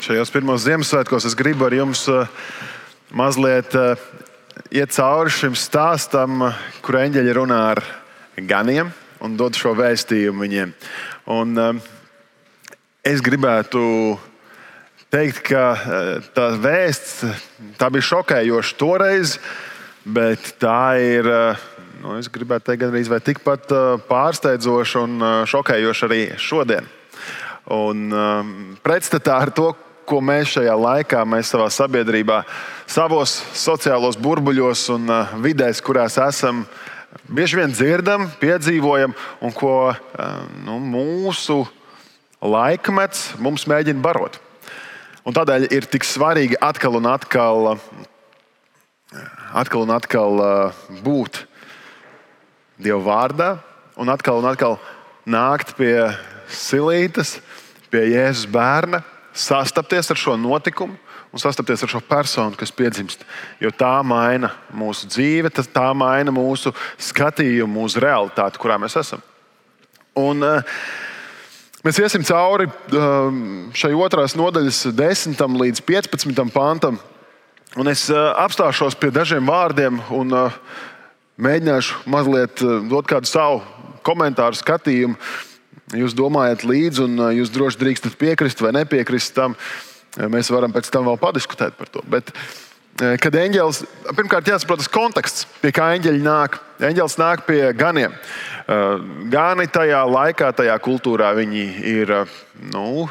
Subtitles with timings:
[0.00, 2.28] Šajos pirmos Ziemassvētkos es gribu ar jums eh,
[3.12, 4.00] mazliet eh,
[4.72, 6.46] iet cauri šim stāstam,
[6.80, 7.80] kur eņģeļi runā ar
[8.48, 8.88] ganiem
[9.20, 10.72] un dod šo vēstījumu viņiem.
[11.36, 11.90] Un, eh,
[13.12, 13.82] es gribētu
[15.12, 15.66] teikt, ka
[16.32, 17.44] tā vēsts
[17.76, 19.36] tā bija šokējoša toreiz,
[20.06, 21.28] bet tā ir.
[22.00, 23.68] Nu, es gribētu teikt, gandrīz tikpat
[24.08, 26.88] pārsteidzoša un šokējoša arī šodien.
[27.68, 28.08] Un,
[28.80, 29.74] pretstatā ar to,
[30.10, 32.40] ko mēs šajā laikā, mēs savā sabiedrībā,
[32.90, 36.64] savos sociālos burbuļos un uh, vidēs, kurās esam,
[37.30, 40.00] bieži vien dzirdam, piedzīvojam, un ko uh,
[40.66, 41.62] nu, mūsu
[42.42, 44.40] laikmets mums mēģina barot.
[45.22, 47.74] Un tādēļ ir tik svarīgi atkal un atkal,
[49.52, 51.44] atkal, un atkal uh, būt
[52.80, 53.50] Dieva vārdā
[54.00, 54.78] un atkal un atkal
[55.28, 56.08] nākt pie
[56.48, 57.36] silītes,
[57.92, 60.96] pie Jēzus bērna sastapties ar šo notikumu
[61.30, 63.22] un sastapties ar šo personu, kas piedzimst.
[63.62, 66.72] Jo tā maina mūsu dzīvi, tā maina mūsu
[67.10, 69.22] skatījumu uz realitāti, kurā mēs esam.
[70.18, 70.82] Un, uh,
[71.80, 73.30] Mēs iesim cauri uh,
[73.72, 76.98] šai otrās nodaļas, 10 līdz 15 pantam.
[77.80, 80.34] Un es uh, apstāšos pie dažiem vārdiem un
[81.40, 83.62] mēģināšu mazliet dot kādu savu
[84.04, 85.16] komentāru, skatījumu
[85.96, 89.56] jūs domājat līdzi, un uh, jūs droši drīkstat piekrist vai nepiekrist tam.
[90.16, 92.02] Uh, mēs varam pēc tam vēl padiskutēt par to.
[92.10, 92.32] Bet,
[93.00, 93.82] uh, kad eņģēlis,
[94.18, 96.60] pirmkārt, jāsaprot tas konteksts, pie kā eņģeļi nāk.
[96.80, 98.14] Eņģēlis nāk pie ganiem.
[99.28, 102.12] Gani tajā laikā, tajā kultūrā, viņi ir
[102.72, 103.08] nu,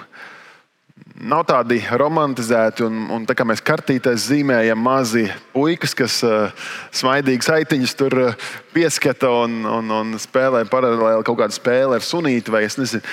[1.20, 2.86] nav tādi romantizēti.
[2.88, 6.50] Un, un tā kā mēs kartītēs zīmējam mazi puikas, kas uh,
[6.96, 12.54] smaidīgas aitiņas tur uh, pieskata un, un, un spēlē paralēli kaut kādu spēli ar sunīti
[12.54, 13.04] vai es nezinu.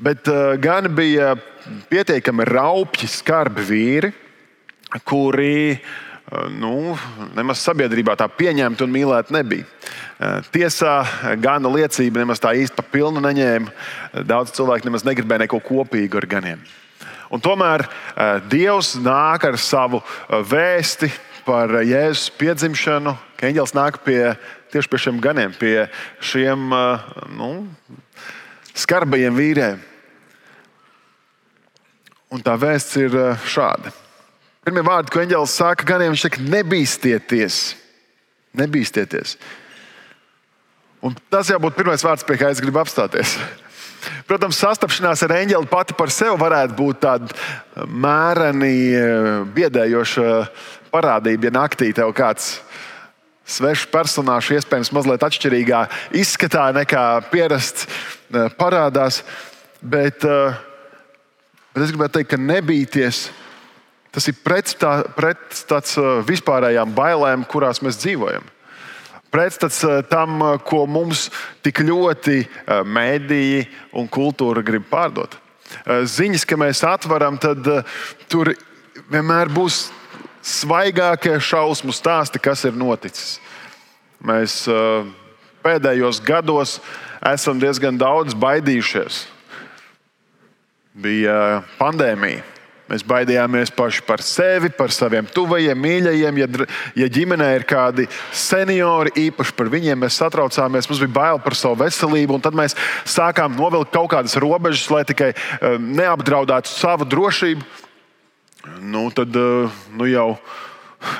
[0.00, 1.34] Bet uh, gan bija
[1.92, 4.12] pietiekami raupji, skarbi vīri,
[5.04, 6.96] kuri uh, nu,
[7.36, 9.68] nemaz sabiedrībā tā pieņemta un mīlēta nebija.
[10.52, 10.98] Tiesā
[11.40, 13.72] gana liecība nemaz tā īsti pa pilnu neņēma.
[14.28, 16.68] Daudz cilvēku nemaz negribēja neko kopīgu ar ganiem.
[17.30, 21.10] Un tomēr uh, Dievs nāk ar savu uh, vēsti
[21.46, 24.34] par uh, Jēzus piedzimšanu, ka eņģēlis nāk pie,
[24.74, 25.86] tieši pie šiem ganiem, pie
[26.22, 26.74] šiem
[27.38, 27.50] nu,
[28.74, 29.80] skarbajiem vīriem.
[32.30, 33.16] Un tā vēsts ir
[33.50, 33.90] šāda.
[34.66, 37.62] Pirmie vārdi, ko eņģēlis saka ganiem, viņš saka, nebīsties.
[38.60, 39.34] Nebīsties.
[41.02, 43.38] Un tas jau būtu pirmais vārds, pie kā es gribu apstāties.
[44.28, 50.26] Protams, sastapšanās ar eņģeli pati par sevi varētu būt tāda mēreni eh, biedējoša
[50.92, 52.58] parādība, ja naktī tev kāds
[53.50, 55.82] svešs personāžs, iespējams, mazliet atšķirīgā
[56.22, 59.22] izskatā nekā pierasts eh, parādās.
[59.80, 60.56] Bet, eh,
[61.74, 63.28] bet es gribētu teikt, ka nebīties.
[64.10, 65.92] Tas ir pretstats pret
[66.26, 68.48] vispārējām bailēm, kurās mēs dzīvojam
[69.30, 71.28] pretstats eh, tam, eh, ko mums
[71.64, 75.38] tik ļoti eh, mēdīji un kultūra grib pārdot.
[75.86, 77.62] Ziņas, ka mēs atveram, tad
[78.26, 78.48] tur
[79.06, 79.84] vienmēr būs
[80.42, 83.36] svaigākie šausmu stāsti, kas ir noticis.
[84.18, 84.64] Mēs
[85.62, 86.80] pēdējos gados
[87.22, 89.20] esam diezgan daudz baidījušies.
[91.06, 92.42] Bija pandēmija
[92.90, 96.40] Mēs baidījāmies paši par sevi, par saviem tuvajiem, mīļajiem.
[96.40, 96.48] Ja,
[96.98, 101.78] ja ģimenē ir kādi seniori, īpaši par viņiem mēs satraucāmies, mums bija bail par savu
[101.84, 102.40] veselību.
[102.42, 102.74] Tad mēs
[103.06, 107.62] sākām novilkt kaut kādas robežas, lai tikai um, neapdraudētu savu drošību.
[108.90, 110.28] Nu, tad uh, nu jau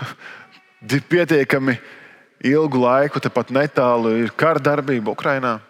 [1.14, 1.78] pietiekami
[2.50, 5.60] ilgu laiku, tepat netālu, ir kara darbība Ukrajinā.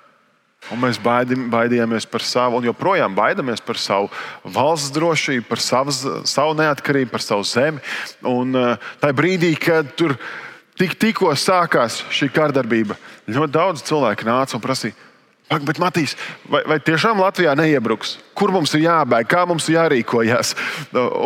[0.69, 4.11] Un mēs baidījāmies, baidījāmies par savu, un joprojām baidāmies par savu
[4.45, 5.95] valsts drošību, par savu,
[6.29, 7.81] savu neatkarību, par savu zemi.
[8.29, 10.19] Un uh, tajā brīdī, kad tur
[10.79, 12.99] tik, tikko sākās šī kārdarbība,
[13.31, 14.99] ļoti daudz cilvēku nāca un prasīja,
[15.51, 16.13] Ak, bet, Matīs,
[16.47, 18.21] vai, vai tiešām Latvijā neiebruks?
[18.39, 20.53] Kur mums ir jābēg, kā mums ir jārīkojas?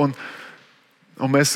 [0.00, 0.14] Un,
[1.24, 1.54] Un mēs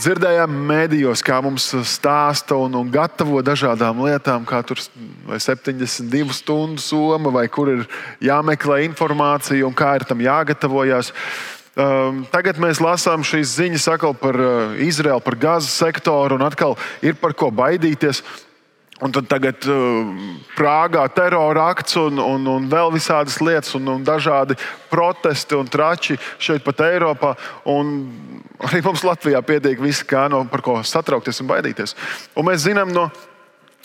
[0.00, 6.82] dzirdējām mēdījos, kā mums stāsta un, un gatavo dažādām lietām, kā tur ir 72 stundu
[6.82, 7.82] soma, vai kur ir
[8.24, 11.12] jāmeklē informācija un kā ir tam jāgatavojas.
[11.72, 13.88] Um, tagad mēs lasām šīs ziņas
[14.20, 18.20] par uh, Izraelu, par gazas sektoru, un atkal ir par ko baidīties.
[19.02, 20.10] Un tad tagad uh,
[20.54, 24.54] Prāgā terora akts un, un, un vēl visādas lietas, un, un dažādi
[24.92, 27.32] protesti un trači šeit pat Eiropā.
[27.72, 27.90] Un
[28.62, 31.96] arī mums Latvijā pietiek viss, kā no par ko satraukties un baidīties.
[32.38, 33.08] Un mēs zinām no.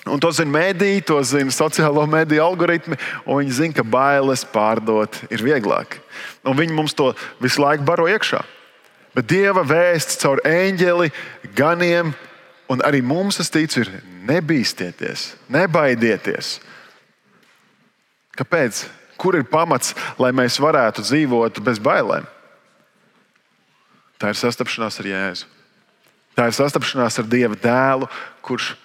[0.07, 5.43] Un to zina mēdīji, to zina sociālo mediju algoritmi, viņi zina, ka bailes pārdot ir
[5.43, 5.97] vieglāk.
[6.47, 7.09] Un viņi mums to
[7.43, 8.39] visu laiku baro iekšā.
[9.17, 11.09] Bet Dieva vēsts caur eņģeli,
[11.57, 12.13] ganiem,
[12.71, 13.91] un arī mums, es ticu, ir
[14.27, 16.57] nebīsties, nebaidieties.
[18.37, 18.85] Kāpēc?
[19.17, 22.27] Kur ir pamats, lai mēs varētu dzīvot bez bailēm?
[24.21, 25.47] Tā ir sastapšanās ar Jēzu.
[26.37, 28.09] Tā ir sastapšanās ar Dieva dēlu,
[28.45, 28.75] kurš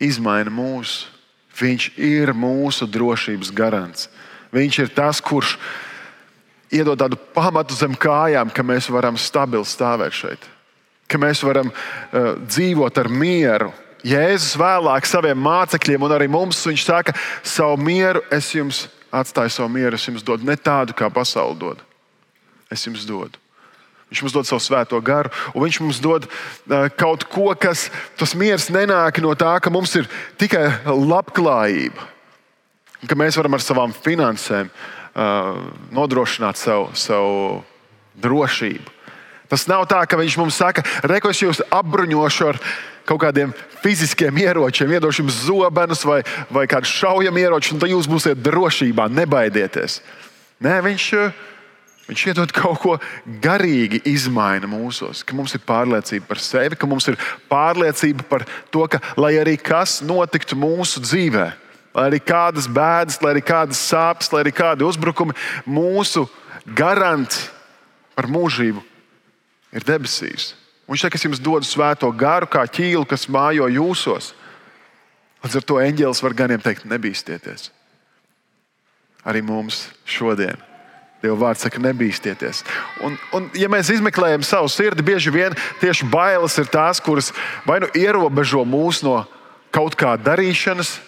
[0.00, 1.10] izmaina mūsu.
[1.54, 4.08] Viņš ir mūsu drošības garants.
[4.54, 5.58] Viņš ir tas, kurš
[6.74, 10.48] iedod tādu pamatu zem kājām, ka mēs varam stabili stāvēt šeit,
[11.10, 13.70] ka mēs varam uh, dzīvot ar mieru.
[14.04, 18.84] Jēzus vēlāk saviem mācekļiem un arī mums viņš saka, savu mieru es jums
[19.14, 21.80] atstāju, savu mieru es jums dodu ne tādu, kā pasaule dod.
[22.72, 23.40] Es jums dodu.
[24.12, 27.88] Viņš mums dod savu svēto garu, un viņš mums dod uh, kaut ko, kas
[28.20, 32.10] tas miers nenāk no tā, ka mums ir tikai labklājība,
[33.08, 35.64] ka mēs varam ar savām finansēm uh,
[35.96, 37.62] nodrošināt savu, savu
[38.20, 38.93] drošību.
[39.54, 42.56] Tas nav tā, ka viņš mums saka, reku es jūs apbruņošu ar
[43.06, 43.52] kaut kādiem
[43.84, 49.04] fiziskiem ieročiem, iedošu jums zobenus vai, vai kādu šaujamu ieroci, un tad jūs būsiet drošībā,
[49.14, 50.00] nebaidieties.
[50.64, 51.04] Nē, viņš,
[52.08, 52.94] viņš iedod kaut ko
[53.44, 58.42] garīgi, izmaina mūsos, ka mums ir pārliecība par sevi, ka mums ir pārliecība par
[58.74, 61.60] to, ka lai arī kas notiktu mūsu dzīvēm
[61.94, 66.24] lai arī kādas bēdas, lai arī kādas sāpes, lai arī kādi uzbrukumi, mūsu
[66.74, 67.44] garants
[68.18, 68.82] par mūžību
[69.74, 70.52] ir debesīs.
[70.88, 74.32] Viņš saka, es jums dodu svēto garu, kā ķīlu, kas mājo jūsos.
[75.44, 77.70] Līdz ar to eņģēlis var ganiem teikt, nebīsties.
[79.24, 80.60] Arī mums šodien.
[81.24, 82.60] Dieva vārds saka, nebīsties.
[83.04, 87.32] Un, un, ja mēs izmeklējam savu sirdi, bieži vien tieši bailes ir tās, kuras
[87.64, 89.22] vai nu ierobežo mūs no
[89.72, 90.98] kaut kā darīšanas,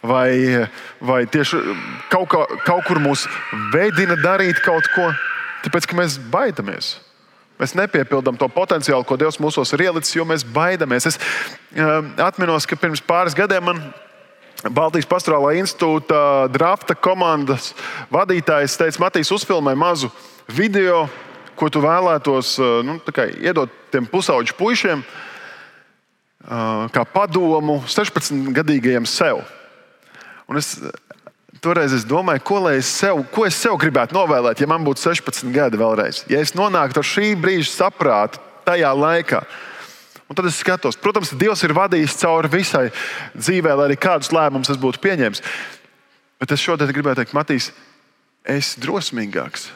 [0.00, 0.64] vai,
[1.04, 1.60] vai tieši
[2.08, 3.26] kaut, kā, kaut kur mūs
[3.74, 5.10] veidina darīt kaut ko,
[5.66, 6.94] tāpēc ka mēs baidamies.
[7.60, 11.10] Mēs nepiepildām to potenciālu, ko Dievs mūsos ir ielicis, jo mēs baidamies.
[11.10, 13.82] Es uh, atceros, ka pirms pāris gadiem man
[14.68, 17.74] Baltijas Pastorālā institūta drafta komandas
[18.12, 20.08] vadītājs teica, Matīs, uzfilmē mazu
[20.48, 21.06] video,
[21.56, 22.96] ko tu vēlētos uh, nu,
[23.40, 29.44] iedot tiem pusauģu puišiem, uh, kā padomu 16-gadīgajiem sev.
[30.48, 30.78] Un es
[31.62, 35.52] toreiz es domāju, ko es, sev, ko es sev gribētu novēlēt, ja man būtu 16
[35.54, 36.24] gadi vēlreiz.
[36.30, 39.42] Ja es nonāktu ar šī brīža saprātu tajā laikā.
[40.30, 42.86] Un tad es skatos, protams, Dievs ir vadījis cauri visai
[43.34, 45.42] dzīvē, lai arī kādus lēmumus es būtu pieņēmis.
[46.40, 47.72] Bet es šodien gribēju teikt, Matīs,
[48.46, 49.66] es esmu drosmīgāks.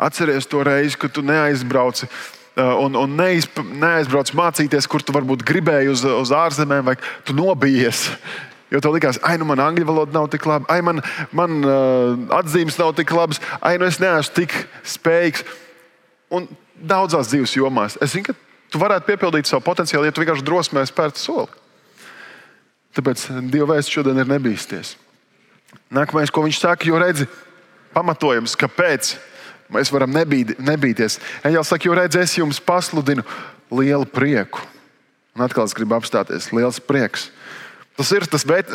[0.00, 5.44] Atceries to reizi, kad tu neaizbrauci uh, un, un neiz, neaizbrauc mācīties, kur tu varbūt
[5.46, 8.08] gribēji uz, uz ārzemēm, vai tu nobijies.
[8.70, 10.98] Jo tev likās, ah, nu man angļu valoda nav tik laba, ah, man,
[11.36, 14.56] man uh, atzīmes nav tik labas, ah, nu es neesmu tik
[14.96, 15.44] spējīgs.
[16.34, 18.34] Un daudzās dzīves jomās es zinu, ka
[18.74, 21.62] tu varētu piepildīt savu potenciālu, ja tu vienkārši drosmē spērtu soli.
[22.96, 24.96] Tāpēc Dieva vēsts šodien ir nebīsties.
[25.92, 27.28] Nākamais, ko viņš saka, jo redzi,
[27.94, 29.14] pamatojums, kāpēc
[29.72, 31.20] mēs varam nebīd, nebīties.
[31.46, 33.22] Eņģēlis saka, jo redzi, es jums pasludinu
[33.70, 34.64] lielu prieku.
[35.36, 37.28] Un atkal es gribu apstāties, liels prieks.
[37.96, 38.72] Tas ir tas eh,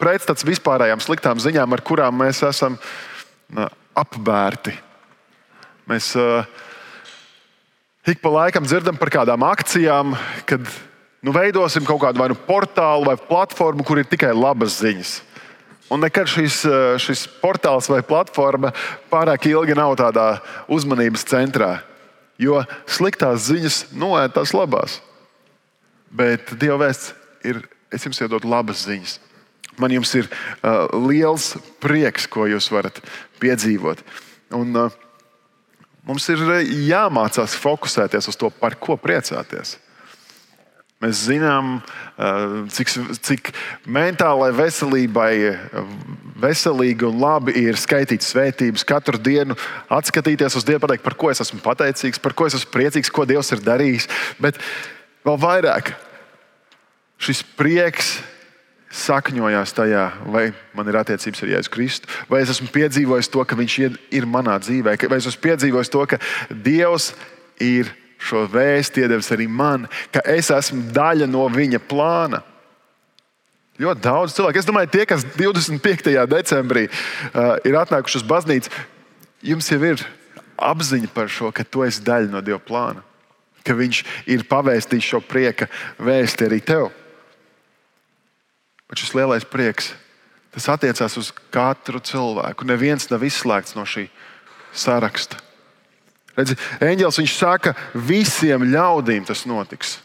[0.00, 2.78] pretstats vispārējām sliktām ziņām, ar kurām mēs esam
[3.98, 4.72] apbērti.
[5.90, 6.46] Mēs uh,
[8.06, 10.14] ik pa laikam dzirdam par kādām akcijām,
[10.48, 10.62] kad
[11.22, 15.18] nu, veidosim kaut kādu vai nu portālu vai platformu, kur ir tikai labas ziņas.
[15.90, 18.72] Un nekad šis, eh, šis portāls vai platforma
[19.10, 21.82] pārāk ilgi nav tādā uzmanības centrā,
[22.38, 25.00] jo sliktās ziņas noēd tās labās.
[26.10, 27.12] Bet Dieva vēsts
[27.44, 29.18] ir es jums iedodu labas ziņas.
[29.80, 33.00] Man jums ir uh, liels prieks, ko jūs varat
[33.42, 34.02] piedzīvot.
[34.56, 34.90] Un, uh,
[36.06, 36.58] mums ir uh,
[36.90, 39.78] jāmācās fokusēties uz to, par ko priecāties.
[41.00, 42.92] Mēs zinām, uh, cik,
[43.24, 43.52] cik
[43.88, 45.32] mentālai veselībai
[46.40, 49.56] veselīgi un labi ir skaitīt svētības, katru dienu
[49.92, 53.26] atskatīties uz Dievu, pateikt, par ko es esmu pateicīgs, par ko es esmu priecīgs, ko
[53.28, 54.08] Dievs ir darījis.
[54.40, 54.60] Bet
[55.24, 55.94] vēl vairāk
[57.20, 58.18] šis prieks
[58.90, 63.58] sakņojās tajā, vai man ir attiecības ar Jēzu Kristu, vai es esmu piedzīvojis to, ka
[63.58, 63.76] Viņš
[64.10, 66.18] ir manā dzīvē, vai es esmu piedzīvojis to, ka
[66.50, 67.12] Dievs
[67.62, 72.42] ir šo vēstu iedevis arī man, ka es esmu daļa no Viņa plāna.
[73.80, 74.60] Ļoti daudz cilvēku.
[74.60, 76.10] Es domāju, tie, kas 25.
[76.28, 78.72] decembrī uh, ir atnākuši uz baznīcu,
[79.46, 80.02] jums jau ir
[80.60, 83.06] apziņa par šo, ka tu esi daļa no Dieva plāna,
[83.64, 84.02] ka Viņš
[84.34, 85.70] ir pavēstījis šo prieka
[86.02, 86.90] vēsti arī tev.
[88.90, 89.92] Bet šis lielais prieks,
[90.50, 92.66] tas attiecās uz katru cilvēku.
[92.66, 94.08] Neviens nav izslēgts no šī
[94.74, 95.38] saraksta.
[96.34, 99.98] Redzi, eņģēlis viņš saka, visiem ļaudīm tas notiks.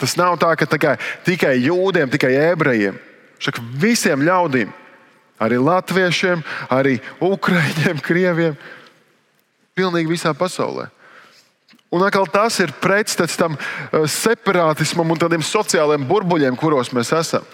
[0.00, 2.96] Tas nav tā, ka tikai, tikai jūdiem, tikai ebrejiem.
[3.40, 4.72] Saka, visiem ļaudīm,
[5.40, 8.56] arī latviešiem, arī ukrāņiem, krieviem,
[9.76, 10.90] pilnīgi visā pasaulē.
[11.90, 17.46] Un atkal tas ir pretstats tam eh, separātismam un tādiem sociālajiem burbuļiem, kuros mēs esam.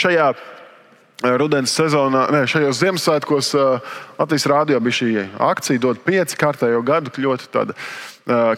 [0.00, 3.90] Šajā eh, rudens sezonā, ne, šajos Ziemassvētkos eh,
[4.20, 5.10] Latvijas rādio bija šī
[5.50, 7.76] akcija, dod pieci kārtējo gadu, ļoti tāda,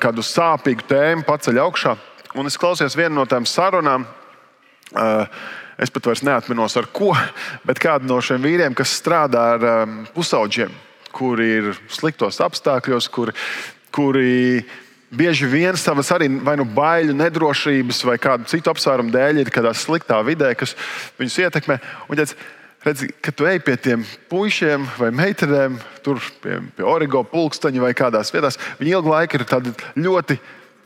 [0.03, 1.97] kādu sāpīgu tēmu paceļ augšā.
[2.39, 4.05] Un es klausījos vienu no tām sarunām.
[5.81, 7.13] Es pat vairs neatminos ar ko,
[7.69, 10.75] bet kādu no šiem vīriem, kas strādā ar pusauģiem,
[11.15, 13.35] kuri ir sliktos apstākļos, kuri,
[13.95, 14.35] kuri
[15.13, 19.75] bieži vien savas arī vai nu baiļu, nedrošības vai kādu citu apsvērumu dēļ ir kādā
[19.77, 20.75] sliktā vidē, kas
[21.21, 21.79] viņus ietekmē.
[22.09, 22.27] Un, ja
[22.87, 27.93] redz, kad tu ej pie tiem puišiem vai meitenēm, tur pie, pie origo pulksteņa vai
[27.97, 29.47] kādās vietās, viņi ilgu laiku ir
[30.03, 30.39] ļoti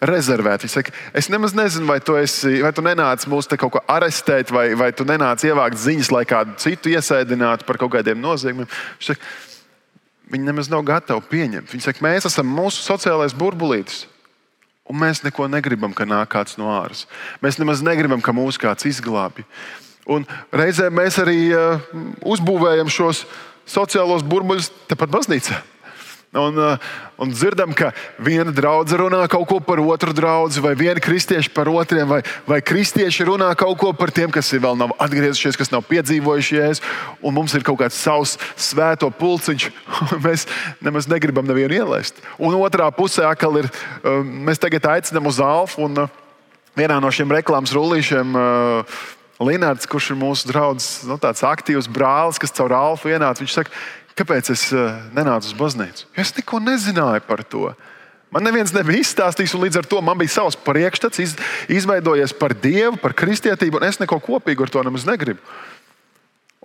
[0.06, 0.66] rezervēti.
[0.66, 3.82] Viņi saka, es nemaz nezinu, vai tu, esi, vai tu nenāc mūs te kaut ko
[3.88, 8.68] arestēt, vai, vai tu nenāc ievākt ziņas, lai kādu citu iesēdinātu par kaut kādiem noziegumiem.
[10.26, 11.70] Viņi nemaz nav gatavi pieņemt.
[11.70, 14.04] Viņi saka, mēs esam mūsu sociālais burbulītis.
[14.86, 17.06] Un mēs neko negribam, ka nāk kāds no āras.
[17.42, 19.42] Mēs nemaz negribam, ka mūs kāds izglābj.
[20.06, 20.22] Un
[20.54, 21.82] reizē mēs arī uh,
[22.22, 23.24] uzbūvējam šos
[23.66, 25.58] sociālos burbuļus tepat baznīcā.
[26.36, 26.76] Un, uh,
[27.16, 31.70] un dzirdam, ka viena draudzene runā kaut ko par otru draugu, vai viena kristieša par
[31.72, 35.86] otriem, vai, vai kristieši runā kaut ko par tiem, kas vēl nav atgriezušies, kas nav
[35.88, 36.92] piedzīvojuši jēzu,
[37.24, 39.70] un mums ir kaut kāds savs svēto pulciņš,
[40.10, 40.44] un mēs
[40.84, 42.20] nemaz negribam nevienu ielaist.
[42.36, 46.22] Un otrā pusē atkal ir, uh, mēs tagad aicinām uz Alfu, un uh,
[46.76, 48.36] vienā no šiem reklāmas rullīšiem.
[49.36, 53.72] Linārds, kurš ir mūsu draugs, nu, tāds aktīvs brālis, kas caur Alfa ienāca, viņš saka,
[54.16, 56.08] Kāpēc es eh, nenācu uz baznīcu?
[56.16, 57.68] Es neko nezināju par to.
[58.32, 61.34] Man neviens nebija izstāstījis, un līdz ar to man bija savs priekšstats, iz,
[61.72, 65.42] izveidojies par dievu, par kristietību, un es neko kopīgu ar to nemaz negribu.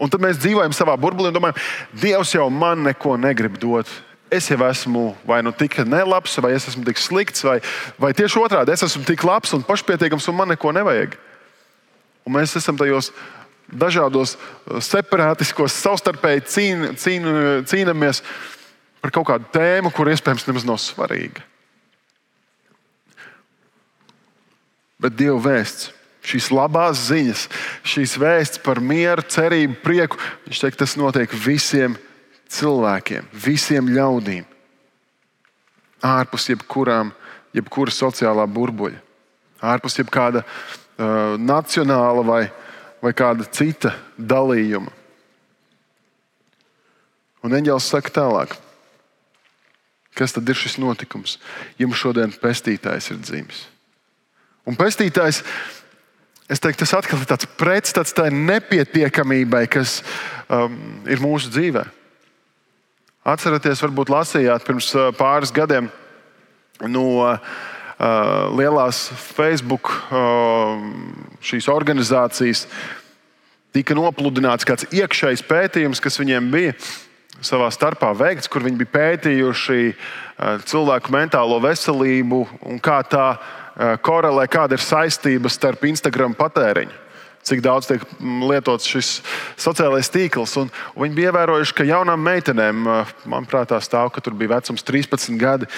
[0.02, 1.60] Un tad mēs dzīvojam savā burbulī un domājam,
[2.02, 3.92] Dievs jau man neko negrib dot.
[4.32, 7.60] Es jau esmu vai nu tik nelabs, vai es esmu tik slikts, vai,
[8.00, 11.20] vai tieši otrādi- es esmu tik labs un pašpietiekams, un man neko nevajag.
[12.26, 13.12] Un mēs esam tajos
[13.72, 17.30] dažādos uh, separātiskos, savstarpēji cīn, cīn,
[17.70, 18.24] cīnāmies
[19.02, 21.44] par kaut kādu tēmu, kur iespējams nemaz nav svarīga.
[25.02, 25.90] Bet Dieva vēsts,
[26.22, 27.48] šīs labās ziņas,
[27.88, 31.98] šīs vēsts par mieru, cerību, prieku, viņš teikt, tas notiek visiem
[32.52, 34.46] cilvēkiem, visiem ļaudīm.
[36.06, 37.12] Ārpus jebkurām,
[37.58, 39.02] jebkura sociālā burbuļa,
[39.74, 42.44] ārpus jebkāda uh, nacionāla vai
[43.02, 44.94] vai kāda cita dalījuma.
[47.42, 48.54] Un eņģēlis saka tālāk,
[50.18, 51.40] kas tad ir šis notikums?
[51.82, 53.64] Jums šodien pestītājs ir dzimis.
[54.70, 55.42] Un pestītājs,
[56.46, 60.00] es teiktu, tas atkal ir tāds pretstats tai nepietiekamībai, kas
[60.46, 60.78] um,
[61.10, 61.88] ir mūsu dzīvē.
[63.32, 65.90] Atcerieties, varbūt lasījāt pirms uh, pāris gadiem
[66.86, 67.38] no Uh,
[68.58, 69.04] lielās
[69.36, 70.80] Facebook uh,
[71.44, 72.66] šīs organizācijas
[73.76, 76.74] tika nopludināts kāds iekšējs pētījums, kas viņiem bija
[77.42, 83.28] savā starpā veikts, kur viņi bija pētījuši uh, cilvēku mentālo veselību un kā tā
[84.04, 86.98] korelē, kāda ir saistība starp Instagram patēriņu
[87.48, 89.12] cik daudz tiek mm, lietots šis
[89.60, 90.54] sociālais tīkls.
[90.62, 92.84] Un, viņi bija ievērojuši, ka jaunām meitenēm,
[93.26, 95.70] manuprāt, tā stāv, ka tur bija vecums 13 gadi,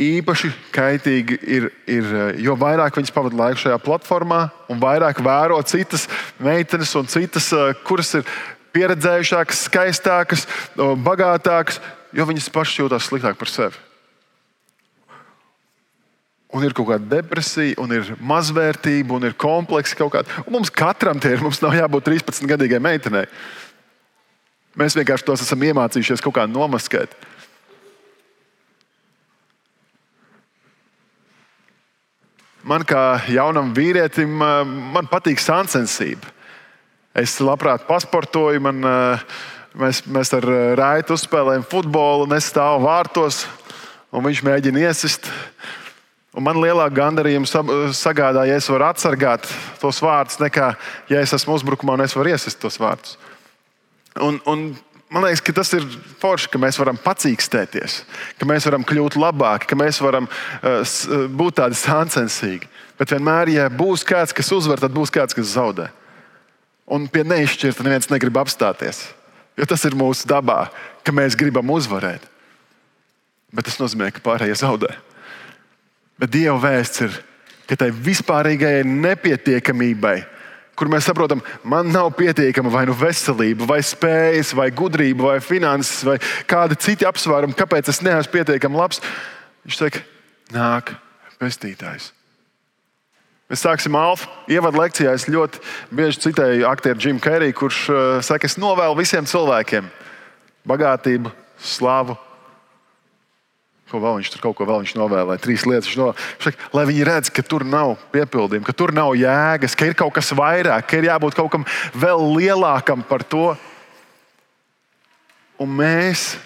[0.00, 2.08] īpaši kaitīgi ir, ir,
[2.40, 4.40] jo vairāk viņas pavadīja laiku šajā platformā,
[4.72, 6.06] un vairāk vēro citas
[6.40, 8.26] meitenes un citas, eh, kuras ir
[8.74, 10.46] pieredzējušākas, skaistākas,
[10.78, 11.80] bagātākas,
[12.14, 13.78] jo viņas pašas jūtas sliktāk par sevi.
[16.50, 20.40] Un ir kaut kāda depresija, un ir mazvērtība, un ir kompleksi kaut kāda.
[20.42, 21.42] Un mums katram tie ir.
[21.44, 23.28] Mums nav jābūt 13 gadīgai meitenei.
[24.78, 27.14] Mēs vienkārši tos esam iemācījušies kaut kā nomaskēt.
[32.60, 36.28] Man kā jaunam vīrietim, man patīk sāncensība.
[37.16, 38.84] Es labprāt pasportoju, man,
[39.80, 40.46] mēs, mēs ar
[40.78, 43.46] Raitu uzspēlējam futbolu, un es stāvu vārtos,
[44.12, 45.30] un viņš mēģina iesist.
[46.36, 49.48] Un man lielāka gandarījuma sagādā, ja es varu atsargāt
[49.80, 50.68] tos vārdus, nekā
[51.10, 53.16] ja es esmu uzbrukumā un es varu iesist tos vārdus.
[54.20, 54.68] Un, un
[55.10, 55.86] Man liekas, ka tas ir
[56.22, 57.96] forši, ka mēs varam pacīkstēties,
[58.38, 60.84] ka mēs varam kļūt labāki, ka mēs varam uh,
[61.34, 62.68] būt tādi sāncensīgi.
[63.00, 65.88] Bet vienmēr, ja būs kāds, kas uzvar, tad būs kāds, kas zaudē.
[66.90, 69.08] Un pie neizšķirta neviens negrib apstāties.
[69.58, 70.68] Jo tas ir mūsu dabā,
[71.02, 72.22] ka mēs gribam uzvarēt.
[73.50, 74.92] bet tas nozīmē, ka pārējie zaudē.
[76.20, 77.16] Bet Dieva vēsts ir,
[77.66, 80.20] ka tai vispārīgajai nepietiekamībai,
[80.80, 86.00] kur mēs saprotam, man nav pietiekama vai nu veselība, vai spējas, vai gudrība, vai finanses,
[86.08, 86.16] vai
[86.48, 89.02] kādi citi apsvērumi, kāpēc es neesmu pietiekami labs.
[89.66, 90.00] Viņš saka,
[90.56, 90.94] nāk
[91.40, 92.14] pestītājs.
[93.50, 95.12] Mēs sāksim Alfa ievadu lekcijā.
[95.18, 95.58] Es ļoti
[95.90, 99.88] bieži citēju aktieru Jimu Keriju, kurš uh, saka, es novēlu visiem cilvēkiem
[100.70, 102.14] bagātību, slavu.
[103.90, 105.42] Ko vēl viņš tur kaut ko vēl novēlēja?
[105.42, 106.54] Trīs lietas viņš novēlēja.
[106.76, 110.30] Lai viņi redz, ka tur nav piepildījuma, ka tur nav jēgas, ka ir kaut kas
[110.36, 111.66] vairāk, ka ir jābūt kaut kam
[111.98, 113.56] vēl lielākam par to.
[115.60, 116.36] Un mēs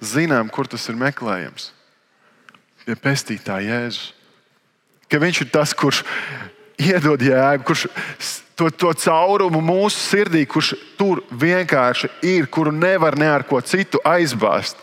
[0.00, 1.72] zinām, kur tas ir meklējams.
[2.86, 4.12] Pie pestītāja Jēzus
[5.10, 6.02] ka Viņš ir tas, kurš
[6.80, 7.86] iedod jēgu, kurš
[8.58, 14.00] to, to caurumu mūsu sirdī, kurš tur vienkārši ir, kuru nevar ne ar ko citu
[14.04, 14.78] aizbāzt.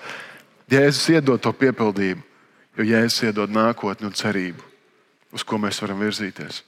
[0.71, 2.23] Jēzus iedod to piepildījumu,
[2.77, 4.63] jo Jēzus iedod nākotni un cerību,
[5.35, 6.63] uz ko mēs varam virzīties.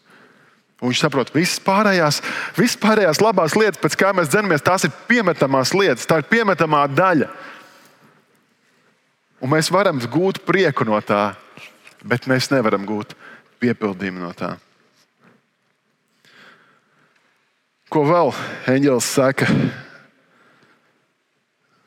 [0.81, 2.19] Un viņš saprot, ka visas pārējās,
[2.57, 6.83] visas pārējās labās lietas, pēc kā mēs dzenamies, tās ir piemetamās lietas, tā ir piemetamā
[6.91, 7.29] daļa.
[9.39, 11.35] Un mēs varam gūt prieku no tā,
[12.03, 13.15] bet mēs nevaram gūt
[13.63, 14.55] piepildījumu no tā.
[17.89, 18.33] Ko vēl
[18.75, 19.47] eņģēlis saka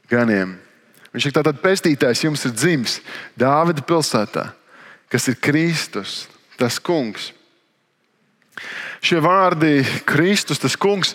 [0.09, 0.57] ganiem?
[1.15, 2.99] Viņš ir tāds pestītājs, jums ir dzimis
[3.39, 4.51] Dāvida pilsētā,
[5.09, 6.27] kas ir Kristus,
[6.61, 7.33] tas kungs.
[9.01, 11.15] Šie vārdi, Kristus, tas kungs,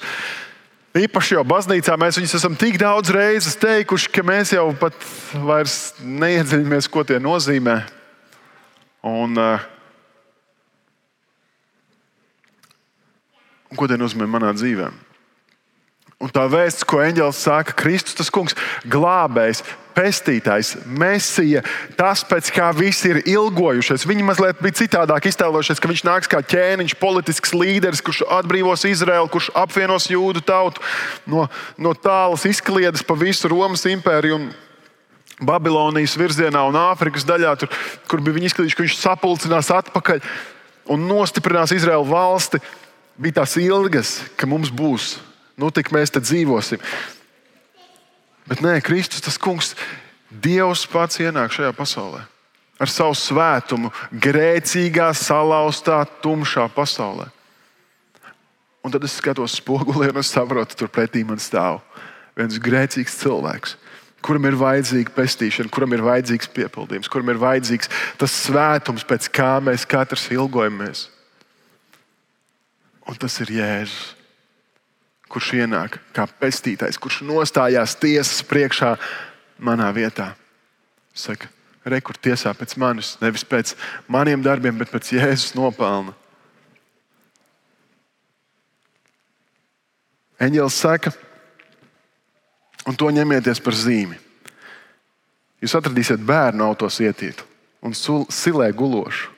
[0.98, 4.96] īpaši jau baznīcā, mēs viņus esam tik daudz reizes teikuši, ka mēs jau pat
[5.44, 7.82] vairs neiedziļināmies, ko tie nozīmē.
[9.04, 9.66] Un, uh,
[13.76, 14.90] ko tie nozīmē manā dzīvē.
[16.24, 18.56] Un tā vēsts, ko eņģēlis saka, Kristus, tas kungs,
[18.88, 19.60] glābējs,
[19.94, 21.62] pestītājs, mesija,
[22.00, 24.06] tas, pēc kā visi ir ilgojušies.
[24.10, 29.28] Viņi mazliet bija citādāk iztēlojušies, ka viņš nāks kā ķēniņš, politisks līderis, kurš atbrīvos Izraelu,
[29.32, 30.84] kurš apvienos jūdu tautu
[31.30, 34.46] no, no tālas izkliedes pa visu Romas impēriju.
[35.44, 37.72] Babilonijas virzienā un Āfrikas daļā, tur,
[38.08, 40.22] kur bija viņa izskatījuši, ka viņš sapulcinās atpakaļ
[40.94, 42.62] un nostiprinās Izraēlu valsti
[43.20, 45.16] bija tās ilgas, ka mums būs,
[45.60, 46.82] nu, tik mēs te dzīvosim.
[48.50, 49.74] Bet nē, Kristus, tas kungs,
[50.34, 52.24] Dievs pats ienāk šajā pasaulē
[52.82, 57.30] ar savu svētumu, grēcīgā, salauztā, tumšā pasaulē.
[58.84, 61.80] Un tad es skatos spogulī un saprotu, tur pretī man stāv
[62.36, 63.78] viens grēcīgs cilvēks,
[64.26, 69.54] kuram ir vajadzīga pestīšana, kuram ir vajadzīgs piepildījums, kuram ir vajadzīgs tas svētums, pēc kā
[69.64, 71.06] mēs katrs ilgojamies.
[73.08, 74.16] Un tas ir Jēzus,
[75.34, 78.94] kurš ienāk kā pestītājs, kurš nostājās tiesas priekšā
[79.64, 80.34] manā vietā.
[81.14, 81.50] Saka,
[81.86, 83.74] rekur tiesā pēc manis, nevis pēc
[84.12, 86.14] maniem darbiem, bet pēc Jēzus nopelna.
[90.44, 91.14] Eņģēlis saka,
[92.90, 94.18] un to ņemieties par zīmi.
[95.64, 97.46] Jūs atradīsiet bērnu autos ietītu
[97.84, 99.30] un silē gulošu.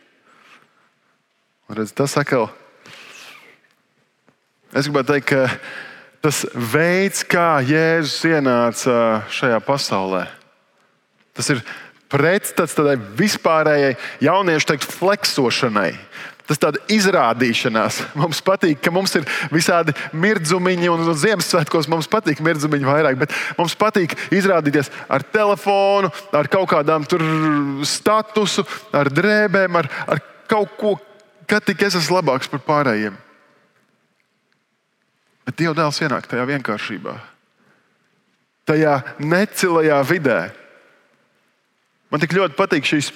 [1.69, 2.64] Un redz, tas atkal ir
[4.75, 5.45] Es gribētu teikt, ka
[6.25, 6.41] tas
[6.73, 8.95] veids, kā Jēzus ienāca
[9.31, 10.25] šajā pasaulē,
[11.37, 11.61] tas ir
[12.11, 13.93] pretstats tādai vispārējai
[14.25, 15.93] jauniešu teikt, fleksošanai.
[16.45, 18.01] Tas ir izrādīšanās.
[18.21, 23.73] Mums patīk, ka mums ir visādi mirdzumiņi, un Ziemassvētkos mums patīk mirdzumiņi vairāk, bet mums
[23.79, 27.07] patīk izrādīties ar telefonu, ar kaut kādām
[27.81, 30.97] statusu, ar drēbēm, ar, ar kaut ko,
[31.49, 33.17] ka tik es esmu labāks par pārējiem.
[35.45, 37.13] Bet Dieva dēls ienāk tajā vienkāršībā,
[38.65, 40.39] tajā necilajā vidē.
[42.09, 43.11] Man tik ļoti patīk šīs,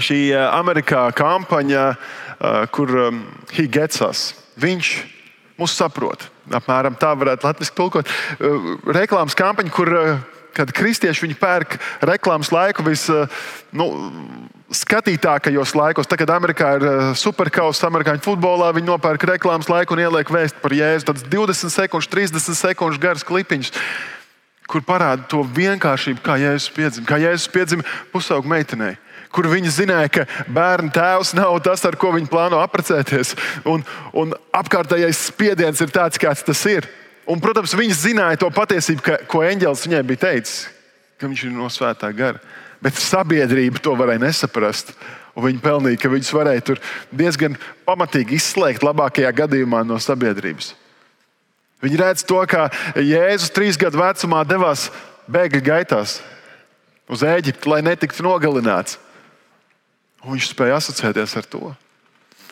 [0.00, 4.30] šī eh, Amerikā kampaņa, eh, kur um, he gets us.
[4.60, 4.94] Viņš
[5.60, 6.28] mūs saprot.
[6.54, 8.08] Apmēram tā varētu latviešu tulkot.
[8.08, 9.92] Eh, reklāmas kampaņa, kur
[10.54, 13.08] kad kristieši pērk reklāmas laiku vis,
[13.74, 13.86] nu,
[14.74, 20.04] skatītākajos laikos, tad, kad Amerikā ir eh, superkausa, amerikāņu futbolā, viņi nopērk reklāmas laiku un
[20.04, 21.08] ieliek vēstu par jēzu.
[21.10, 23.72] Tad 20 sekundžu, 30 sekundžu garas klipiņus,
[24.70, 28.96] kur parāda to vienkāršību, kā Jēzus piedzima, kā Jēzus piedzima pusaugu meitenei.
[29.34, 33.34] Kur viņi zināja, ka bērnu tēvs nav tas, ar ko viņi plāno apprecēties.
[33.68, 33.82] Un,
[34.14, 36.86] un apkārtējais spiediens ir tāds, kāds tas ir.
[37.26, 40.68] Un, protams, viņi zināja to patiesību, ka, ko eņģēlis viņai bija teicis,
[41.18, 42.40] ka viņš ir no svētā gara
[42.84, 44.92] bet sabiedrība to varēja nesaprast.
[45.34, 47.56] Viņi pelnīja, ka viņus varēja tur diezgan
[47.88, 50.74] pamatīgi izslēgt, labākajā gadījumā no sabiedrības.
[51.82, 54.88] Viņi redz to, kā Jēzus trīs gadu vecumā devās
[55.28, 56.20] bēgļu gaitās.
[57.08, 58.96] uz Eģipti, lai netiktu nogalināts.
[60.24, 61.74] Un viņš spēja asociēties ar to.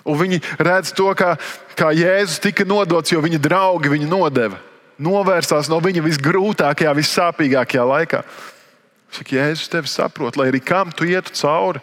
[0.05, 1.37] Un viņi redz to, kā,
[1.79, 4.59] kā Jēzus tika nodots, jo viņa draugi viņu nodeva.
[5.01, 8.21] Novērsās no viņa visgrūtākajā, vissāpīgākajā laikā.
[9.13, 11.83] Saka, Jēzus tevi saprot, lai arī kam tu ietu cauri.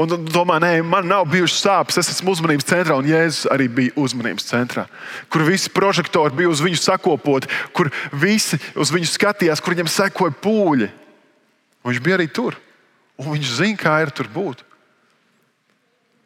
[0.00, 3.94] Un domā, nē, man nav bijušas sāpes, es esmu uzmanības centrā, un Jēzus arī bija
[4.00, 4.88] uzmanības centrā.
[5.30, 10.34] Kur visi prožektori bija uz viņu sakopoti, kur visi uz viņu skatījās, kur viņam sekoja
[10.42, 10.90] pūļi.
[11.84, 12.56] Un viņš bija arī tur,
[13.20, 14.64] un viņš zina, kā ir tur būt.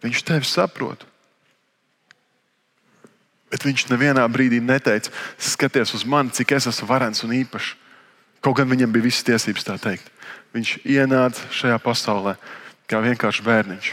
[0.07, 1.05] Viņš tevi saprot.
[3.53, 7.74] Bet viņš nevienā brīdī neteica, skaties uz mani, cik es esmu varens un īpašs.
[8.44, 10.12] Kaut gan viņam bija visas tiesības tā teikt.
[10.56, 12.37] Viņš ienāca šajā pasaulē
[12.88, 13.90] kā vienkāršs bērniņš.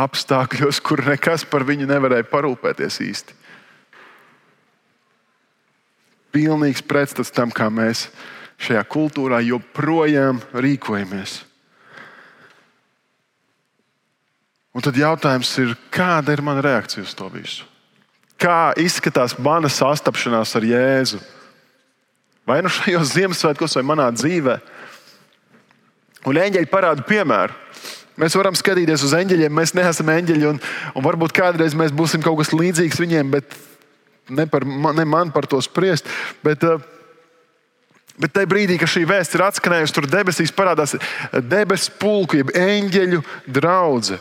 [0.00, 3.36] Apstākļos, kur nekas par viņu nevarēja parūpēties īsti.
[6.30, 8.06] Pilnīgs pretstats tam, kā mēs
[8.62, 11.40] šajā kultūrā joprojām rīkojamies.
[14.70, 17.66] Un tad jautājums ir, kāda ir mana reakcija uz to visu?
[18.40, 21.20] kā izskatās mana sastapšanās ar Jēzu.
[22.48, 24.56] Vai nu šajos Ziemassvētkos, vai manā dzīvē.
[26.28, 27.56] Un eņģeļi parāda piemēru.
[28.20, 30.58] Mēs varam skatīties uz eņģeļiem, mēs neesam eņģeļi, un,
[30.92, 33.54] un varbūt kādreiz mēs būsim kaut kas līdzīgs viņiem, bet
[34.28, 36.08] ne, par, ne man par to spriest.
[36.44, 36.82] Bet, uh,
[38.20, 40.92] Bet tajā brīdī, kad šī vēsts ir atskanējusi, tur debesīs parādās
[41.48, 44.12] debesu pulku, jeb eņģeļu draugs.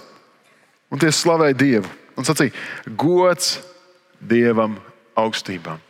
[0.87, 1.91] Un tie slavēja Dievu.
[2.15, 2.55] Un sacīja,
[2.95, 3.57] gods
[4.23, 4.77] Dievam
[5.19, 5.88] augstībām.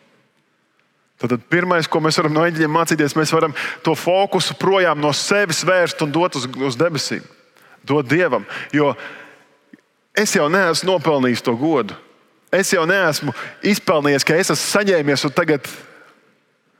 [1.19, 5.65] Tad pirmais, ko mēs varam no eņģeļiem mācīties, mēs varam to fokusu projām no sevis
[5.67, 7.25] vērst un dot uz, uz debesīm.
[7.83, 8.45] Dot Dievam.
[8.71, 8.93] Jo
[10.15, 11.97] es jau neesmu nopelnījis to godu.
[12.55, 13.33] Es jau neesmu
[13.67, 15.67] izpelnījies, ka es esmu saņēmies un tagad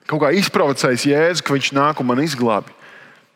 [0.10, 2.74] kaut kā izprovocējis Jēzu, ka viņš nāk un man izglābi.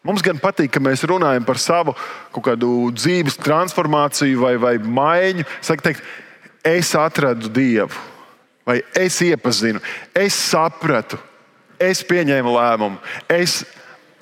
[0.04, 1.94] Mums gan patīk, ka mēs runājam par savu
[2.34, 5.46] dzīves transformāciju vai, vai maiņu.
[5.63, 6.02] Saka, teikt,
[6.68, 8.02] es atradu Dievu,
[8.65, 9.82] vai es iepazinu,
[10.15, 11.19] es sapratu,
[11.80, 12.99] es pieņēmu lēmumu,
[13.32, 13.63] es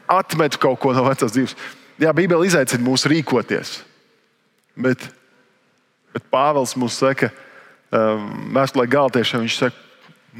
[0.09, 1.55] atmetu kaut ko no vecās dzīves.
[2.01, 3.79] Jā, Bībele izaicina mūs rīkoties.
[4.81, 5.03] Bet,
[6.15, 7.29] bet Pāvils mums saka,
[7.93, 9.77] um, vēstulē galotiešiem, viņš saka,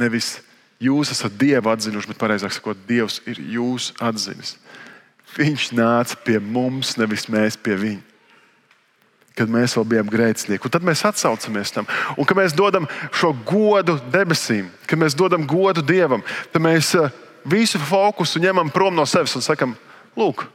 [0.02, 0.40] nevis
[0.82, 4.56] jūs esat Dievu atzinuši, bet pareizāk sakot, Dievs ir jūs atzinis.
[5.38, 8.11] Viņš nāca pie mums, nevis mēs pie viņa
[9.38, 10.68] kad mēs vēl bijām grēcinieki.
[10.68, 11.88] Un tad mēs atsaucamies tam.
[12.18, 17.14] Un kad mēs dodam šo godu debesīm, kad mēs dodam godu Dievam, tad mēs eh,
[17.48, 19.76] visu fokusu ņemam prom no sevis un sakam,
[20.20, 20.46] lūk,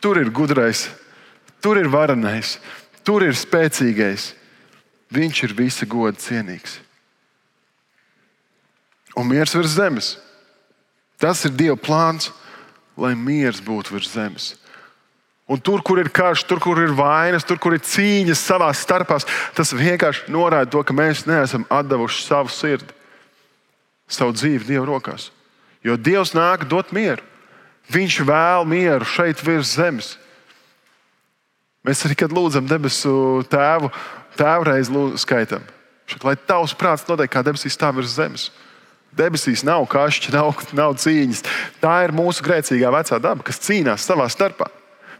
[0.00, 0.86] tur ir gudrais,
[1.64, 2.58] tur ir varenais,
[3.06, 4.32] tur ir spēcīgais.
[5.14, 6.80] Viņš ir visa goda cienīgs.
[9.14, 10.14] Un miers virs zemes.
[11.22, 12.32] Tas ir Dieva plāns,
[12.98, 14.48] lai miers būtu virs zemes.
[15.44, 19.18] Un tur, kur ir karš, tur, kur ir vainas, tur, kur ir cīņas savā starpā,
[19.52, 22.88] tas vienkārši norāda to, ka mēs neesam devuši savu sirdi,
[24.08, 25.28] savu dzīvi Dieva rokās.
[25.84, 27.20] Jo Dievs nāk dot mieru.
[27.92, 30.14] Viņš vēl mieru šeit virs zemes.
[31.84, 33.90] Mēs arī, kad lūdzam debesu tēvu,
[34.40, 34.88] tēvreiz
[35.20, 35.66] skaitam,
[36.08, 38.48] Šat, lai tavs prāts notiek kā debesīs, tā virs zemes.
[39.16, 41.44] Debesīs nav kašķi, nav, nav cīņas.
[41.80, 44.68] Tā ir mūsu grēcīgā vecā daba, kas cīnās savā starpā.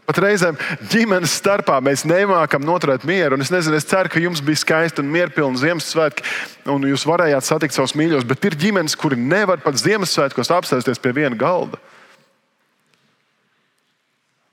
[0.05, 0.57] Pat reizēm
[0.91, 3.39] ģimenes starpā mēs nemākam noturēt mieru.
[3.41, 6.25] Es, nezinu, es ceru, ka jums bija skaisti un mierpilni Ziemassvētki,
[6.69, 11.15] un jūs varējāt satikt savus mīļos, bet ir ģimenes, kuri nevar pat Ziemassvētkos apsēsties pie
[11.17, 11.81] viena galda.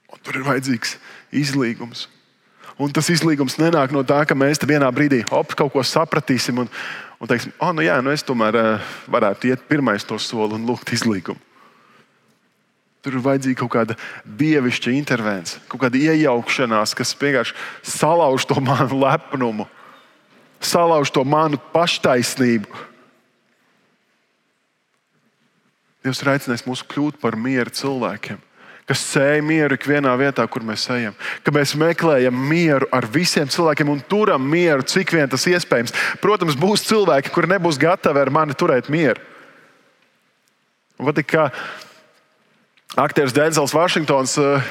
[0.08, 0.96] Un tur ir vajadzīgs
[1.42, 2.06] izlīgums.
[2.80, 6.72] Un tas izlīgums nenāk no tā, ka mēs vienā brīdī hop, kaut ko sapratīsim un,
[7.20, 10.64] un teiksim, oh, nu jā, nu es tomēr uh, varētu iet pirmais to soli un
[10.64, 11.51] lūgt izlīgumu.
[13.02, 13.96] Tur ir vajadzīga kaut kāda
[14.38, 17.56] dievišķa intervence, kaut kāda iejaukšanās, kas vienkārši
[17.96, 19.66] salauž to manu lepnumu,
[20.62, 22.86] salauž to manu paštaisnību.
[26.02, 28.38] Dievs ir aicinājis mūs kļūt par mieru cilvēkiem,
[28.86, 31.18] kas sēž mieru ikvienā vietā, kur mēs ejam.
[31.42, 35.94] Ka mēs meklējam mieru ar visiem cilvēkiem un turam mieru, cik vien tas iespējams.
[36.22, 39.22] Protams, būs cilvēki, kuri nebūs gatavi ar mani turēt mieru.
[41.02, 41.50] Un, kā
[43.00, 44.70] aktieris Dēls Vašingtons eh,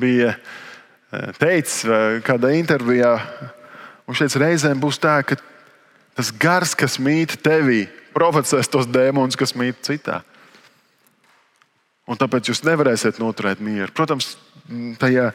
[0.00, 1.84] bija eh, teicis
[2.26, 3.16] kādā intervijā,
[4.08, 5.38] un šeit reizēm būs tā, ka
[6.14, 10.22] tas gars, kas mīt tevī, provocēs tos dēmonus, kas mīt citā.
[12.04, 13.88] Un tāpēc jūs nevarēsiet noturēt mieru.
[13.96, 14.34] Protams,
[15.00, 15.30] tajā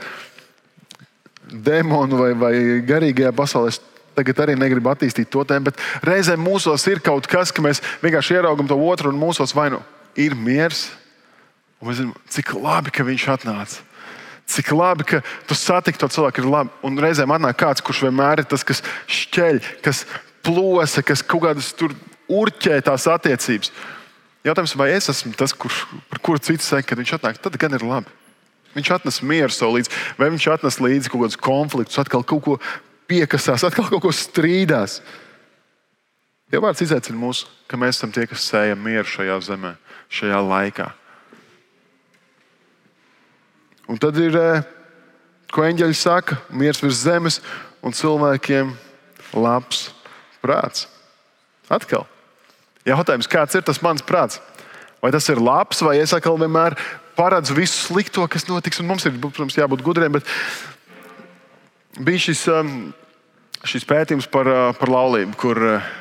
[1.49, 2.53] demonu vai, vai
[2.85, 3.73] garīgajā pasaulē
[4.19, 8.37] tagad arī negribu attīstīt to tēmu, bet reizēm mūsos ir kaut kas, ka mēs vienkārši
[8.37, 9.79] ieraugam to otru un mūsos vai nu
[10.19, 10.89] ir miers,
[11.79, 13.85] Un mēs zinām, cik labi, ka viņš atnāca.
[14.49, 16.73] Cik labi, ka tu satiksi to cilvēku, ir labi.
[16.87, 20.03] Un reizēm atnāk kāds, kurš vienmēr ir tas, kas šķeļ, kas
[20.45, 21.93] plosa, kas kaut kādas tur
[22.29, 23.71] urķē tās attiecības.
[24.47, 27.75] Jautājums, vai es esmu tas, kurš, par kuru cits saka, ka viņš atnāk, tad gan
[27.75, 28.11] ir labi.
[28.75, 32.59] Viņš atnes mieru sev līdzi, vai viņš atnes līdzi kaut kādus konfliktus, atkal kaut ko
[33.09, 34.99] piekasās, atkal kaut ko strīdās.
[36.53, 39.75] Jau vārds izaicina mūs, ka mēs esam tie, kas sējam mieru šajā zemē,
[40.13, 40.87] šajā laikā.
[43.89, 44.61] Un tad ir, eh,
[45.49, 47.39] ko eņģeļi saka, miers virs zemes
[47.81, 48.75] un cilvēkiem
[49.33, 49.87] labs
[50.43, 50.85] prāts.
[51.69, 52.05] Atkal.
[52.85, 54.37] Jautājums, kāds ir tas mans prāts?
[55.01, 56.77] Vai tas ir labs, vai es atkal vienmēr
[57.17, 58.79] paredzu visu slikto, kas notiks?
[58.79, 60.23] Un mums ir, protams, jābūt gudriem, bet
[61.97, 62.93] bija šis, um,
[63.65, 65.91] šis pētījums par, uh, par laulību, kur uh,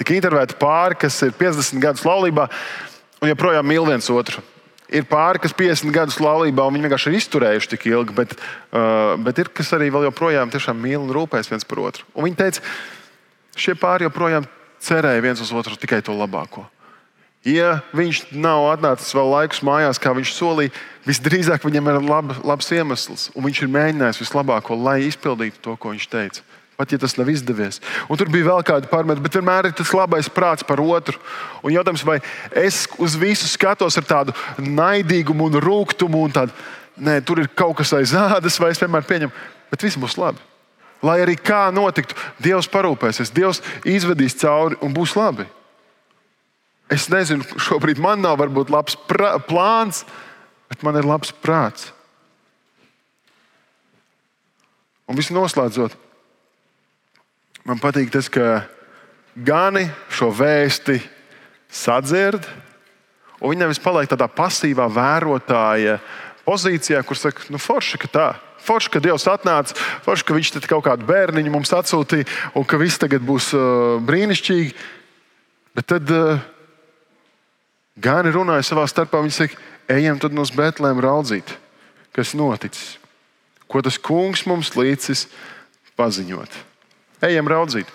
[0.00, 2.48] tika intervētāti pāri, kas ir 50 gadus laulībā
[3.22, 4.42] un joprojām mīl viens otru.
[4.88, 8.32] Ir pāri, kas 50 gadus laulībā, un viņi vienkārši ir izturējuši tik ilgi, bet,
[8.72, 10.48] uh, bet ir kas arī vēl joprojām
[10.80, 12.06] mīl un rūpēs viens par otru.
[12.14, 12.64] Un viņi teica,
[13.52, 14.48] šie pāri joprojām
[14.80, 16.64] cerēja viens uz otru tikai to labāko.
[17.46, 20.72] Ja viņš nav atnācis vēl laikus mājās, kā viņš solīja,
[21.06, 25.92] visdrīzāk viņam ir lab, labs iemesls, un viņš ir mēģinājis vislabāko, lai izpildītu to, ko
[25.94, 26.42] viņš teica.
[26.78, 27.80] Pat ja tas nav izdevies.
[28.06, 31.18] Un tur bija vēl kāda pārmeta, bet vienmēr ir tas labais prāts par otru.
[31.66, 32.20] Un jautājums, vai
[32.54, 36.54] es uz visu skatos ar tādu naidīgumu un rūkumu, un tādu,
[37.02, 39.34] nē, tur ir kaut kas aiz ādas, vai es vienmēr pieņemu,
[39.72, 40.38] bet viss būs labi.
[41.02, 45.50] Lai arī kā notiktu, Dievs parūpēsies, Dievs izvedīs cauri un būs labi.
[46.94, 48.94] Es nezinu, šobrīd man nav varbūt labs
[49.50, 50.04] plāns,
[50.70, 51.90] bet man ir labs prāts.
[55.10, 55.94] Un viss noslēdzot,
[57.68, 58.64] man patīk tas, ka
[59.36, 60.98] gani šo vēsti
[61.68, 62.46] sadzird,
[63.38, 65.98] un viņi nevis paliek tādā pasīvā vērotāja
[66.48, 68.28] pozīcijā, kur saka, nu, forši, ka tā.
[68.64, 72.26] Forši, ka Dievs atnāca, forši, ka Viņš kaut kādu bērniņu mums atsūtīja,
[72.58, 74.72] un ka viss tagad būs uh, brīnišķīgi.
[75.78, 76.40] Bet tad uh,
[77.98, 79.22] Gāni runāja savā starpā.
[79.22, 81.54] Viņi saka, ejam tad uz Betlēmu raudzīt,
[82.14, 82.96] kas noticis.
[83.70, 85.26] Ko tas kungs mums līdzis
[85.98, 86.67] paziņot.
[87.24, 87.88] Ejam raudzīt.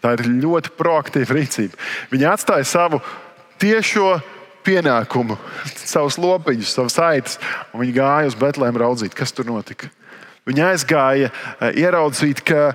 [0.00, 1.76] Tā ir ļoti proaktīva rīcība.
[2.12, 3.02] Viņi atstāja savu
[3.60, 4.14] tiešo
[4.64, 5.36] pienākumu,
[5.76, 7.36] savus lopiņus, savus aitas,
[7.72, 9.90] un viņi gāja uz Betlēmu raudzīt, kas tur notika.
[10.48, 12.72] Viņi aizgāja eh, ieraudzīt, ka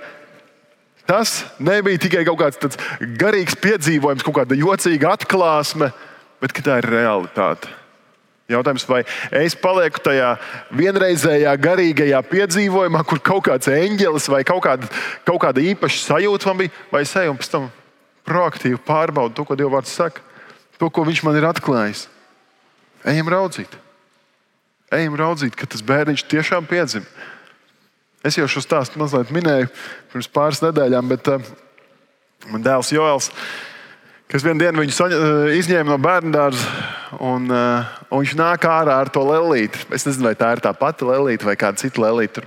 [1.05, 2.79] Tas nebija tikai kaut kāds
[3.19, 5.91] garīgs piedzīvojums, kaut kāda jocīga atklāsme,
[6.41, 7.69] bet tā ir realitāte.
[8.45, 8.99] Jautājums, vai
[9.33, 10.35] es palieku tajā
[10.77, 14.89] vienreizējā garīgajā piedzīvojumā, kur kaut kāds eņģelis vai kaut kāda,
[15.25, 17.71] kaut kāda īpaša sajūta man bija, vai es eju un pēc tam
[18.29, 20.21] proaktīvi pārbaudu to, ko Dievs saka,
[20.77, 22.05] to, ko Viņš man ir atklājis.
[23.05, 23.73] Ejam raudzīt,
[24.93, 27.05] ejam raudzīt, ka tas bērniņš tiešām piedzima.
[28.25, 29.69] Es jau šo stāstu mazliet minēju
[30.13, 31.49] pirms pāris nedēļām, bet uh,
[32.49, 33.31] man dēls Joels,
[34.31, 36.69] kas vienā dienā viņu saņa, uh, izņēma no bērnu dārza,
[37.19, 39.85] un, uh, un viņš nāk ārā ar to lelīti.
[39.95, 42.43] Es nezinu, vai tā ir tā pati lelīte vai kāda cita lelīte.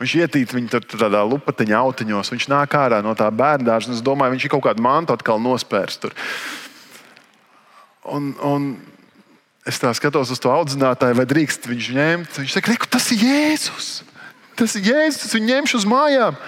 [0.00, 2.32] Viņš ietīt viņu tur tādā lupatiņa autiņos.
[2.34, 5.16] Viņš nāk ārā no tā bērnu dārza, un es domāju, viņš ir kaut kādu mantu
[5.16, 6.00] atkal nospērs.
[6.04, 6.16] Tur.
[8.06, 8.68] Un, un
[9.66, 12.38] es tā skatos uz to audzinātāju, vai drīkst viņš ņemt.
[12.42, 13.96] Viņš saka, tas ir Jēzus!
[14.56, 16.38] Tas ir Jēzus, viņu ņemšu uz mājām.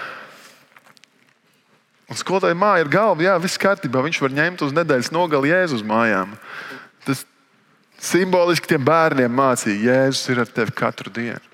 [2.09, 4.01] Un skolotāja māja ir galva, jā, viss kārtībā.
[4.05, 6.33] Viņš var ņemt uz nedēļas nogali Jēzus mājām.
[7.05, 7.27] Tas
[8.01, 11.45] simboliski tiem bērniem mācīja, Jēzus ir ar tevi katru dienu.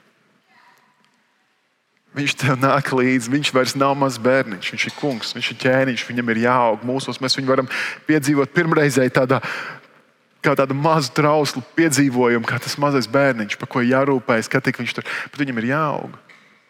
[2.14, 6.04] Viņš tev nāk līdzi, viņš vairs nav mazs bērniņš, viņš ir kungs, viņš ir ķēniņš,
[6.06, 7.18] viņam ir jāaug mūsos.
[7.18, 7.70] Mēs viņu varam
[8.06, 9.40] piedzīvot pirmreizēji tādā,
[10.44, 14.94] kā tādu mazu trauslu piedzīvojumu, kā tas mazais bērniņš, par ko jārūpējas, kad tik viņš
[14.94, 16.14] tur, bet viņam ir jāaug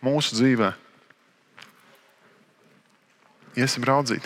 [0.09, 0.73] mūsu dzīvē.
[3.59, 4.25] Iesim raudzīt,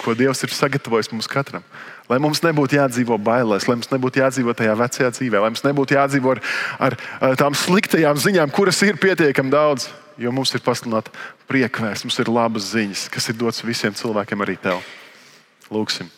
[0.00, 1.64] ko Dievs ir sagatavojis mums katram.
[2.10, 5.94] Lai mums nebūtu jādzīvo bailēs, lai mums nebūtu jādzīvo tajā vecajā dzīvē, lai mums nebūtu
[5.94, 6.40] jādzīvo ar,
[6.88, 9.90] ar, ar tām sliktajām ziņām, kuras ir pietiekami daudz.
[10.20, 11.12] Jo mums ir pasludināta
[11.48, 14.82] priekvērs, mums ir labas ziņas, kas ir dotas visiem cilvēkiem, arī tev.
[15.72, 16.10] Lūksim,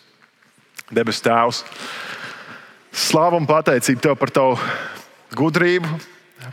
[0.91, 1.61] debes Tēvs,
[3.05, 4.57] slāvu un pateicību Tev par Tavu
[5.39, 6.01] gudrību,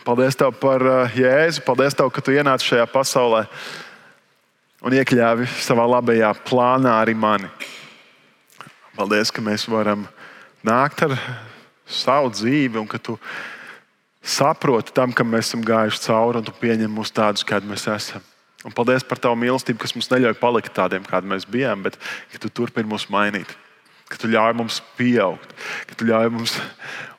[0.06, 1.64] Paldies Tev par uh, Jēzu.
[1.66, 3.46] Paldies Tev, ka Tu ienāci šajā pasaulē
[4.86, 7.50] un iekļāvi savā labajā plānā arī mani.
[8.98, 10.06] Paldies, ka mēs varam
[10.66, 11.16] nākt ar
[11.88, 13.16] savu dzīvi un ka Tu
[14.20, 18.24] saproti tam, kam mēs esam gājuši cauri un Tu pieņem mūs tādus, kādi mēs esam.
[18.68, 21.96] Un paldies par Tavu mīlestību, kas mums neļauj palikt tādiem, kādi mēs bijām, bet
[22.34, 23.56] ka Tu turpini mūs mainīt.
[24.10, 25.54] ka tu ļauj mums pieaugt,
[25.86, 26.56] ka tu ļauj mums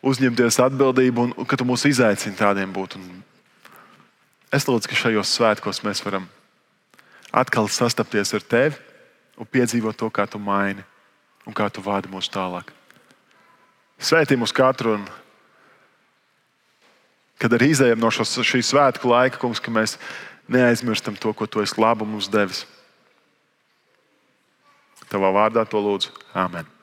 [0.03, 2.99] uzņemties atbildību un, ka tu mūs izaicini tādiem būt.
[2.99, 3.23] Un
[4.51, 6.27] es lūdzu, ka šajos svētkos mēs varam
[7.33, 8.77] atkal sastapties ar tevi
[9.41, 10.85] un piedzīvot to, kā tu maini
[11.47, 12.73] un kā tu vādi mūs tālāk.
[14.01, 15.07] Svētī mūs katru, un
[17.41, 19.97] kad arī izējām no šos, šī svētku laika, kungs, ka mēs
[20.51, 22.65] neaizmirstam to, ko tu esi labu mums devis.
[25.11, 26.15] Tavā vārdā to lūdzu.
[26.39, 26.80] Āmen!